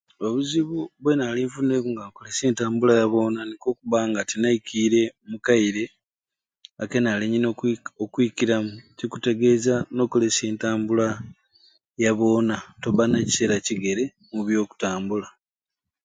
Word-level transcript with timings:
Obuzibu 0.25 0.79
bwenali 1.01 1.41
nfunireku 1.43 1.87
nga 1.91 2.03
nkukolesya 2.05 2.45
entambula 2.47 2.93
ya 2.99 3.07
boona 3.11 3.41
nikwo 3.45 3.71
kubba 3.77 3.99
nga 4.09 4.21
tinaikiire 4.29 5.03
omu 5.23 5.37
kaire 5.45 5.83
akenaali 6.83 7.25
nina 7.27 7.47
okwi 7.53 7.71
okwikiramu 8.03 8.71
kikutegeeza 8.97 9.75
n'okolesya 9.93 10.45
entambula 10.51 11.07
ya 12.03 12.11
boona 12.17 12.55
tobba 12.81 13.03
na 13.07 13.17
kiseera 13.25 13.57
kigere 13.67 14.03
mu 14.33 14.41
byokutambula. 14.47 15.27